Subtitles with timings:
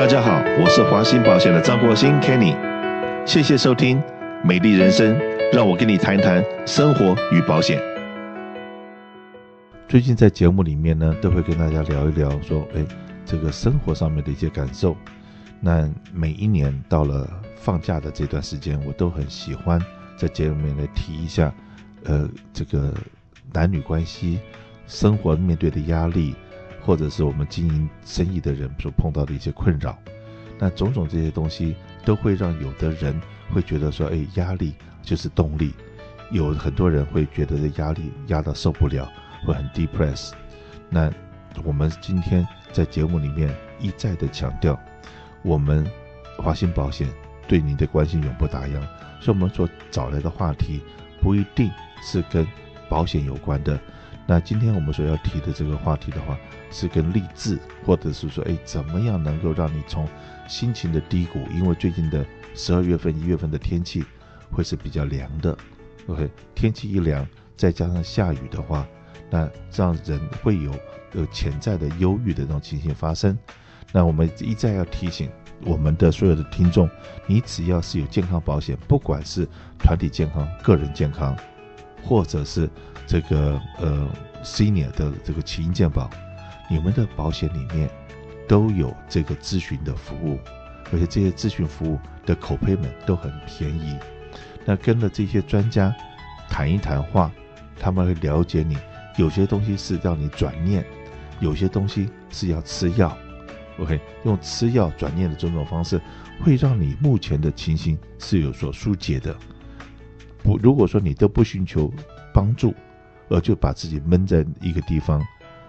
[0.00, 2.56] 大家好，我是华兴保险的张国兴 Kenny，
[3.26, 3.98] 谢谢收听
[4.42, 5.14] 《美丽人生》，
[5.52, 7.78] 让我跟你谈谈生活与保险。
[9.86, 12.82] 最近在节目里面呢，都会跟大家聊一聊，说，哎，
[13.26, 14.96] 这个生活上面的一些感受。
[15.60, 19.78] 那每一年到了放假的这段时间，我都很喜欢
[20.16, 21.52] 在节目里面来提一下，
[22.04, 22.90] 呃，这个
[23.52, 24.40] 男女关系、
[24.86, 26.34] 生活面对的压力。
[26.82, 29.98] 或者是我们经营生意的人所碰到的一些困扰，
[30.58, 33.18] 那种种这些东西都会让有的人
[33.52, 35.72] 会觉得说，哎，压力就是动力。
[36.30, 39.10] 有很多人会觉得这压力压到受不了，
[39.44, 40.30] 会很 depress。
[40.88, 41.10] 那
[41.64, 44.78] 我们今天在节目里面一再的强调，
[45.42, 45.84] 我们
[46.36, 47.08] 华兴保险
[47.48, 48.80] 对您的关心永不打烊。
[49.20, 50.80] 所以我们所找来的话题
[51.20, 51.68] 不一定
[52.00, 52.46] 是跟
[52.88, 53.78] 保险有关的。
[54.30, 56.38] 那今天我们所要提的这个话题的话，
[56.70, 60.06] 是跟励志，或者是说，哎，怎么样能够让你从
[60.46, 64.04] 心情的低谷，因为最近的十二月份、一月份的天气
[64.48, 65.58] 会是比较凉的
[66.06, 68.86] ，OK，天气一凉，再加上下雨的话，
[69.30, 70.72] 那让人会有
[71.14, 73.36] 有潜在的忧郁的这种情形发生。
[73.90, 75.28] 那我们一再要提醒
[75.64, 76.88] 我们的所有的听众，
[77.26, 79.44] 你只要是有健康保险，不管是
[79.76, 81.36] 团体健康、个人健康，
[82.04, 82.70] 或者是
[83.08, 84.08] 这个呃
[84.42, 86.10] senior 的这个起因健保，
[86.70, 87.88] 你们的保险里面
[88.48, 90.38] 都有这个咨询的服务，
[90.92, 93.96] 而且这些咨询服务的口碑们都很便宜。
[94.64, 95.94] 那跟了这些专家
[96.48, 97.30] 谈一谈话，
[97.78, 98.76] 他们会了解你。
[99.16, 100.84] 有些东西是让你转念，
[101.40, 103.16] 有些东西是要吃药。
[103.78, 106.00] OK，用吃药转念的种种方式，
[106.40, 109.34] 会让你目前的情形是有所疏解的。
[110.42, 111.92] 不，如果说你都不寻求
[112.32, 112.74] 帮助，
[113.30, 115.24] 而就把自己闷在一个地方，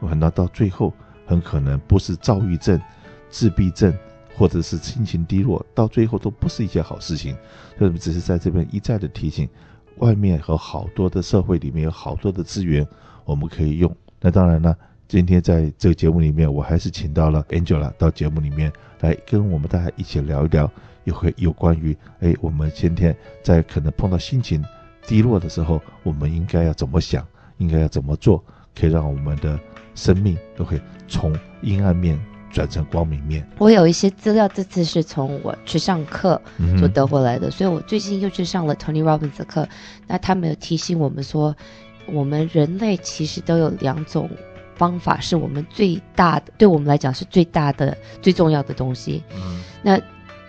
[0.00, 0.92] 那到最后
[1.24, 2.78] 很可能不是躁郁症、
[3.30, 3.96] 自闭症，
[4.36, 7.34] 或者是心情低落，到最后都不是一件好事情。
[7.78, 9.48] 所以，只是在这边一再的提醒，
[9.98, 12.86] 外面和好多的社会里面有好多的资源
[13.24, 13.96] 我们可以用。
[14.20, 14.76] 那当然呢，
[15.08, 20.70] 今天在这个节目里面，我还是请到了 Angela 到节目里面来跟我们大家一起聊一聊。
[21.04, 24.64] 有会有关于哎，我们今天在可能碰到心情
[25.06, 27.26] 低落的时候，我们应该要怎么想，
[27.64, 28.44] 应该要怎么做，
[28.78, 29.58] 可以让我们的
[29.94, 32.20] 生命都可以从阴暗面
[32.52, 33.48] 转成光明面。
[33.56, 36.40] 我有一些资料，这次是从我去上课
[36.78, 39.66] 所得回来的，嗯、所以我最近又去上了 Tony Robbins 的课。
[40.06, 41.56] 那他们有提醒我们说，
[42.06, 44.28] 我们人类其实都有两种
[44.76, 49.22] 方法，是我们最大的，对我们来讲是最大的、最重要的东西。
[49.34, 49.98] 嗯，那。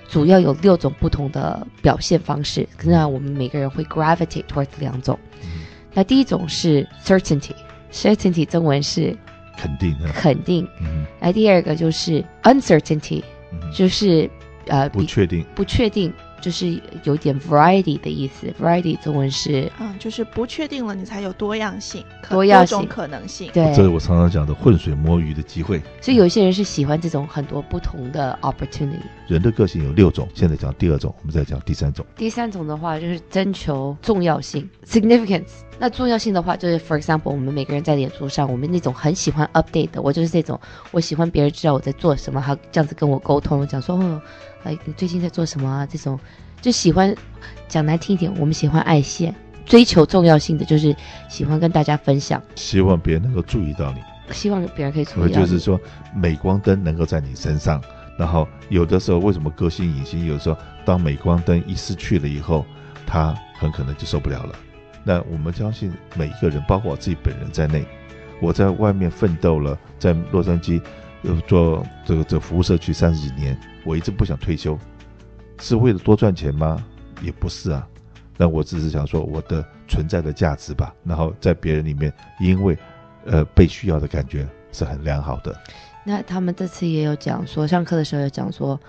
[0.08, 5.18] 主要有六种不同的表现方式，可能我们每个人会 gravitate towards 两种。
[5.44, 5.65] 嗯、
[5.96, 9.18] 那第一种是 certainty，certainty 中文是
[9.58, 10.68] 肯定的，肯定。
[10.82, 13.24] 嗯，那第二个就是 uncertainty，、
[13.54, 14.30] 嗯、就是
[14.68, 16.14] 呃不确定，不确定。
[16.42, 23.50] 就是有点 variety 的意思，variety 中文是嗯，就是不确定了，你才有多样性，多样性可能性。
[23.54, 25.82] 对，这是我常常讲的浑水摸鱼的机会。
[26.02, 29.00] 所以有些人是喜欢这种很多不同的 opportunity。
[29.28, 32.06] 人的个性有六种，现在讲第二种，我们再讲第三种。
[32.16, 35.64] 第三种的话就是征求重要性 significance。
[35.78, 40.60] 那重要性的话，就是 for example，我们每个人在脸书上，我们那种很喜欢 update 的，我就是这种，
[40.92, 44.22] 我喜欢别人知道我在做什么，他这样子跟我沟通，讲说哦。
[44.64, 45.86] 哎，你最近在做什么啊？
[45.86, 46.20] 这种
[46.66, 47.16] 就喜欢
[47.68, 49.36] 讲难听一点，我们喜欢爱现，
[49.68, 50.96] 追求重要性的就是
[51.30, 54.00] 喜欢跟大家分享，希望别人能够注意到你，
[54.34, 55.34] 希望别人可以注意到你。
[55.36, 55.80] 就是说，
[56.16, 57.80] 镁光灯能够在你身上，
[58.18, 62.66] 然后有的时候为什么歌星影星有的时候当镁光灯一失去了以后，
[63.06, 64.56] 他很可能就受不了了。
[65.04, 67.86] 那我们相信每一个人，包括我自己本人在内，
[68.42, 70.82] 我在外面奋斗了，在洛杉矶。
[71.48, 74.78] 做这个这个服务社区三十几年，我一直不想退休，
[75.60, 76.84] 是为了多赚钱吗？
[77.22, 77.88] 也不是啊，
[78.38, 80.94] 那我只是想说我的存在的价值吧。
[81.04, 82.78] 然后在别人里面，因为
[83.26, 85.56] 呃被需要的感觉是很良好的。
[86.04, 88.80] 那他们这次也有讲说，上课的时候有讲说，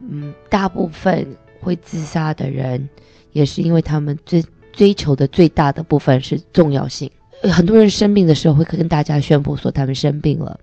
[0.00, 1.26] 嗯，大部分
[1.60, 2.88] 会自杀的人，
[3.32, 7.10] 也是因为他们追追求的最大的部分是重要性。
[7.42, 10.58] 很多人生病的时候会跟大家宣布说他们生病了，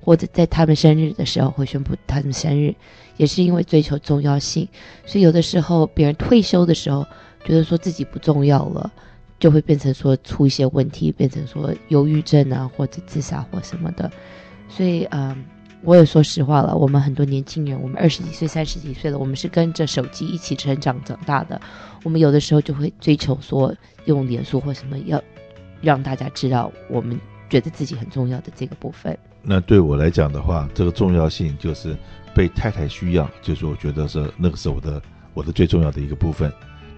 [0.00, 2.74] 或者在他们生日的时候会宣布他们生日，
[3.16, 4.68] 也是因为追求重要性。
[5.04, 7.06] 所以有的时候别人退休的时候
[7.44, 8.90] 觉得说自己不重要了，
[9.38, 14.10] 就会变成说出一些问题，变成说忧郁症啊或者自杀或什么的。
[14.68, 15.44] 所以嗯，
[15.82, 21.60] 我也说实话了，我们很多年轻人，我们二十几岁、三十几岁了，我们是跟着手机一起成长长大的，
[22.04, 23.74] 我们有的时候就会追求说
[24.04, 25.22] 用脸书或什么要。
[25.82, 29.16] 让大家知道我们觉得自己很重要的这个部分。
[29.42, 31.96] 那对我来讲的话，这个重要性就是
[32.34, 35.00] 被太太需要，就是我觉得是那个是我的
[35.34, 36.52] 我的最重要的一个部分。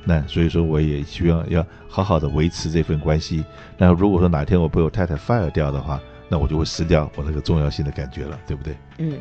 [0.04, 3.44] 那所以说，我也希望要好好的维持这份关系。
[3.76, 6.00] 那如果说哪天我被我太太 fire 掉的话，
[6.30, 8.74] 那我就会失掉我那个重要性的感觉了，对不对？
[8.98, 9.18] 嗯。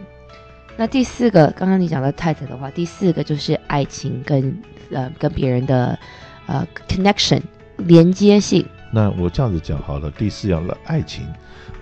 [0.78, 4.58] 那第四个，刚刚你讲到太太的话，第四个就是爱情跟
[4.92, 5.98] 呃跟别人的
[6.46, 7.42] 呃 connection
[7.78, 8.66] 连接性。
[8.92, 11.26] 那我这样子讲好了，第四样了爱情，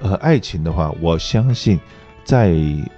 [0.01, 1.79] 呃，爱情的话，我相信
[2.23, 2.55] 在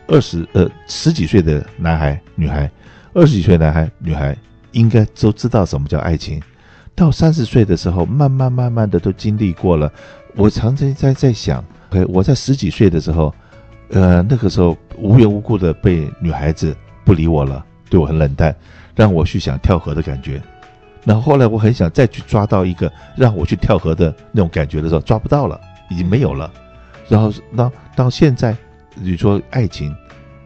[0.08, 2.70] 二十呃十几岁的男孩女孩，
[3.14, 4.38] 二十几岁男孩女孩。
[4.74, 6.40] 应该都知道什么叫爱情，
[6.94, 9.92] 到三十岁的时候，慢慢慢慢的都经历过了。
[10.36, 11.64] 我常常在在想，
[12.10, 13.34] 我在十几岁的时候，
[13.90, 18.56] 呃，那个时候无缘无故的被女孩子不理我了，对我很冷淡，
[18.94, 20.40] 让我去想跳河的感觉。
[21.08, 25.60] 然后后来我很想再去抓到一个让我去跳河的那种感觉的时候，抓不到了，
[25.90, 26.52] 已经没有了。
[27.08, 28.54] 然后到到现在，
[28.94, 29.96] 你说爱情。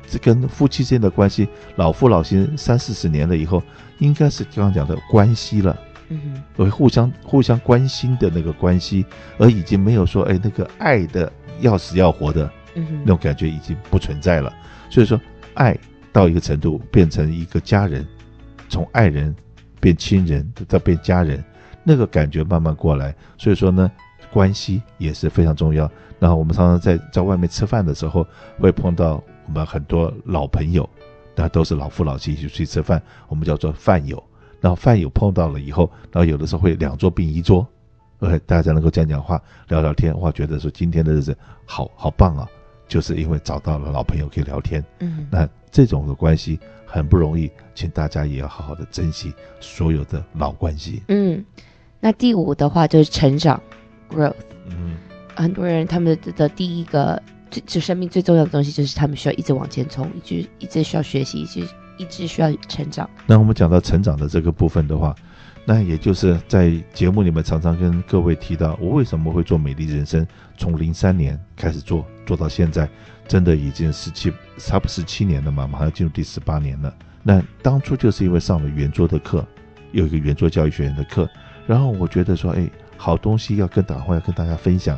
[0.07, 1.47] 这跟夫妻之间的关系，
[1.77, 3.63] 老夫老妻三四十年了以后，
[3.99, 5.79] 应该是刚刚讲的关系了，
[6.09, 9.05] 嗯，会互相互相关心的那个关系，
[9.37, 11.31] 而已经没有说，哎，那个爱的
[11.61, 14.53] 要死要活的，嗯，那种感觉已经不存在了。
[14.89, 15.17] 所以说，
[15.53, 15.77] 爱
[16.11, 18.05] 到一个程度变成一个家人，
[18.67, 19.33] 从爱人
[19.81, 21.43] 变亲人，再变家人，
[21.83, 23.13] 那个感觉慢慢过来。
[23.37, 23.91] 所以说呢，
[24.31, 25.91] 关系也是非常重要。
[26.19, 28.25] 然后我们常常在在外面吃饭的时候
[28.59, 29.21] 会碰到。
[29.47, 30.89] 我们很多老朋友，
[31.35, 34.23] 那都是老夫老妻一起去吃饭，我们叫做饭友。
[34.61, 37.67] 然后饭友碰到了以后，然后有的时候会两桌并一桌，
[38.19, 42.47] 呃，大家能够讲讲话、聊聊天，哇，觉得说今天的日子好好棒啊，
[42.91, 44.83] 就是因为找到了老朋友可以聊天。
[44.99, 51.01] 嗯，那这种的关系很不容易，请大家也要好好的珍惜所有的老关系。
[51.07, 51.45] 嗯，
[52.01, 53.63] 那第五的话就是成长
[54.09, 54.35] ，growth。
[54.67, 54.97] 嗯，
[55.35, 57.21] 很多人他们的的第一个。
[57.49, 61.67] 最就生命最重要的东西，就是他们需要一直往前冲，一直一直需要学习，一直
[61.97, 63.09] 一直需要成长。
[63.27, 65.13] 那我们讲到成长的这个部分的话，
[65.63, 70.25] 那也就是在节目里面常常跟各位提到，我为什么会做美丽人生，
[70.57, 72.89] 从零三年开始做，做到现在，
[73.27, 76.93] 真的已经十七差不多十七年了嘛，马上要进入第十八年了。
[77.21, 79.45] 那当初就是因为上了圆桌的课，
[79.91, 81.29] 有一个圆桌教育学院的课，
[81.67, 82.67] 然后我觉得说，哎，
[82.97, 84.97] 好东西要跟大家要跟大家分享。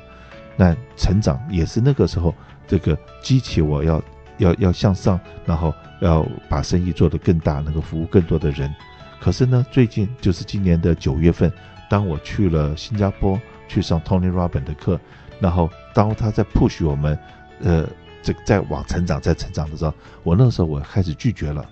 [0.55, 2.33] 那成长也是那个时候，
[2.65, 4.01] 这个激起我要
[4.37, 8.73] 要要向上，然后要把生意做得更大，能够服务更多的人。
[9.23, 11.49] 可是呢，最近就是今年的九月份，
[11.89, 13.39] 当我去了新加坡
[13.69, 14.99] 去上 Tony Robbins 的课，
[15.39, 17.17] 然后当他在 push 我们，
[17.61, 17.87] 呃，
[18.21, 19.93] 这个在往成长在成长的时候，
[20.23, 21.65] 我那个时候我开始拒绝了，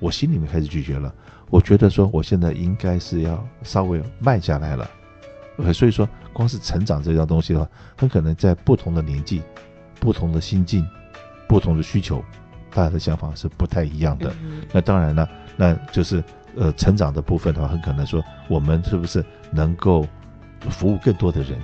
[0.00, 1.14] 我心里面开始拒绝了，
[1.48, 4.90] 我觉得说我现在应该是要稍微慢下来了。
[5.72, 9.40] 所以说，光是成长这样东西的话，很可能在不同的年纪、
[10.00, 10.84] 不同的心境、
[11.46, 12.20] 不同的需求，
[12.74, 14.34] 大家的想法是不太一样的。
[14.72, 16.24] 那当然了，那就是
[16.56, 20.06] 呃，成长的部分的话，很可能说，我们是不是能够
[20.68, 21.58] 服务更多的人，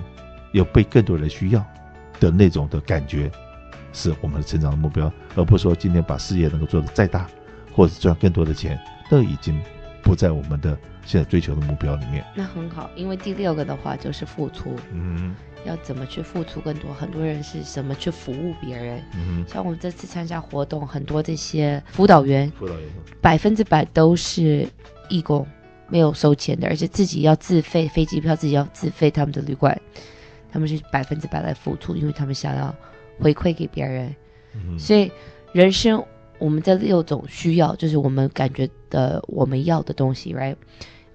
[0.53, 1.65] 有被更多人需要
[2.19, 3.29] 的那种的感觉，
[3.91, 7.27] 是我们的成长的目标，而不是说今天把事业能够做得再大，
[7.73, 8.79] 或者赚更多的钱，
[9.11, 9.59] 那已经
[10.03, 10.77] 不在我们的。
[11.05, 15.33] 现在追求的目标里面，那很好，因为第六个的话就是付出，嗯，
[15.63, 16.93] 要怎么去付出更多？
[16.93, 19.01] 很多人是怎么去服务别人？
[19.15, 22.89] 嗯，像我们这次参加活动，很多这些辅导员，辅导员
[23.21, 24.67] 百分之百都是
[25.07, 25.47] 义工，
[25.87, 29.79] 没有收钱的，而且自己要自费飞机票，自己要自费他们的旅馆，
[30.51, 32.75] 他们是百分之百来付出，因为他们想要
[33.17, 34.13] 回馈给别人，
[34.55, 35.09] 嗯，所以
[35.53, 36.03] 人生
[36.39, 40.55] 我们这六种需要，就是我们感觉的我们要的东西，right？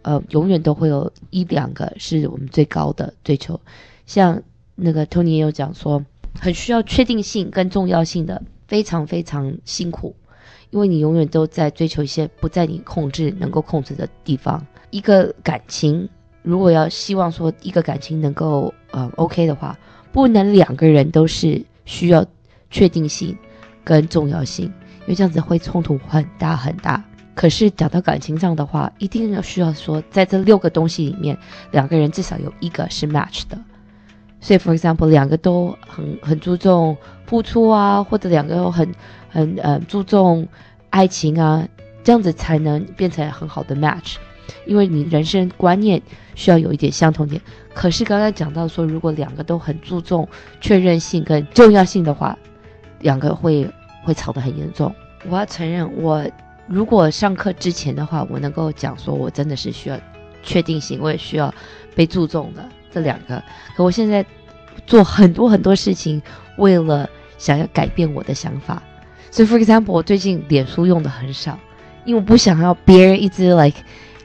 [0.02, 3.60] 呃，永远都会有一两个是我们最高的追求，
[4.04, 4.42] 像
[4.74, 6.04] 那个 Tony 也有讲说，
[6.40, 10.16] 很需要确定性跟重要性的，非常非常辛苦，
[10.70, 14.66] 因为你永远都在追求一些不在你控制能够控制的地方。
[14.90, 16.08] 一个感情，
[16.42, 19.78] 如果要希望说一个感情能够呃 OK 的话，
[20.10, 22.26] 不能两个人都是需要
[22.70, 23.38] 确定性
[23.84, 24.72] 跟重要性，
[25.02, 27.02] 因为这样子会冲突很大很大。
[27.34, 31.36] 可是讲到感情上的话，一定要需要说，在这六个东西里面，
[31.70, 33.58] 两个人至少有一个是 match 的。
[34.40, 38.92] 所以，for example，两个都很很注重付出啊，或者两个都很
[39.30, 40.46] 很呃注重
[40.90, 41.66] 爱情啊，
[42.04, 44.16] 这样子才能变成很好的 match。
[44.66, 46.02] 因为你人生观念
[46.34, 47.40] 需要有一点相同点。
[47.72, 50.28] 可是刚刚讲到说，如果两个都很注重
[50.60, 52.36] 确认性跟重要性的话，
[53.00, 53.66] 两个会
[54.02, 54.94] 会吵得很严重。
[55.28, 56.24] 我要承认我。
[56.68, 59.98] 如果上课之前的话，我能够讲说，我真的是需要
[60.44, 61.52] 确定性，我也需要
[61.94, 63.42] 被注重的这两个。
[63.76, 64.24] 可我现在
[64.86, 66.22] 做很多很多事情，
[66.58, 67.06] 为了
[67.36, 68.80] 想要改变我的想法。
[69.30, 71.58] 所以，for example，我最近脸书用的很少，
[72.04, 73.80] 因为我不想要别人一直 like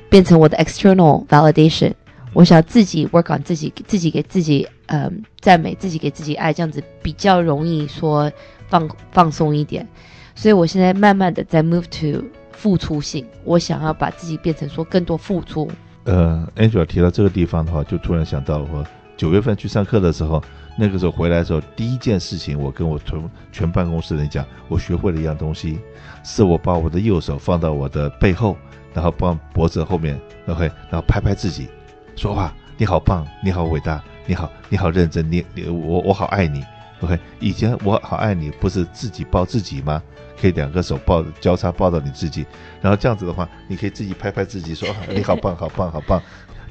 [0.07, 1.91] 变成我的 external validation。
[2.33, 8.31] 我想自己 work on 自己，自己给自己嗯赞美，自己给自己爱，这样子比较容易说
[8.67, 9.87] 放放松一点。
[10.35, 15.69] 所以我现在慢慢的在 move to 付出性，我想要把自己变成说更多付出。
[16.03, 18.85] 呃，Angel 提到这个地方的话，就突然想到我
[19.17, 20.41] 九月份去上课的时候，
[20.77, 25.79] 那个时候回来的时候，第一件事情，我跟我全全办公室的人讲，我学会了一样东西，
[26.23, 28.55] 是我把我的右手放到我的背后，
[28.93, 31.67] 然后帮脖子后面，OK，然后拍拍自己，
[32.15, 36.63] 说话，你好棒，你好伟大，你好，你好认真，你你我我好爱你
[37.01, 40.01] ，OK，以前我好爱你不是自己抱自己吗？
[40.39, 42.45] 可以两个手抱交叉抱到你自己，
[42.79, 46.21] 然后这样子的话，你可以自己拍拍自己说，说 你好棒，好棒，好棒。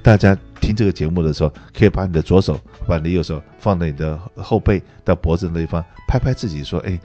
[0.03, 7.01] 大家听这个节目的时候，可以把你的左手，把你的右手放在你的后背到脖子那地方，拍拍自己说，哎，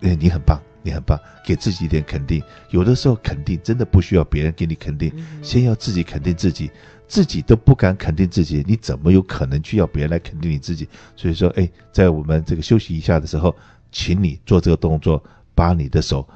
[0.00, 2.42] 哎，你很棒，你很棒，给自己一点肯定。
[2.70, 6.70] 有的时候肯定真的不需要别人给你肯定，先要自己肯定自己，
[7.06, 10.88] 自己都不敢肯定自己，你怎么有可能去要别人来肯定你自己？
[11.16, 13.54] 所以说，哎，在我们这个休息一下的时候，
[13.92, 15.22] 请你做这个动作。
[15.52, 16.26] 把你的手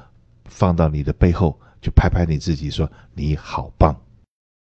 [0.43, 3.99] 放到你的背后，去拍拍你自己，说你好棒。